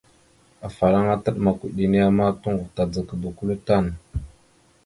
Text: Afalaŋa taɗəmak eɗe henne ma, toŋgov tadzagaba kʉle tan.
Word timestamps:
Afalaŋa 0.67 1.15
taɗəmak 1.23 1.59
eɗe 1.67 1.83
henne 1.85 2.09
ma, 2.17 2.25
toŋgov 2.41 2.69
tadzagaba 2.75 3.29
kʉle 3.37 3.55
tan. 3.67 3.85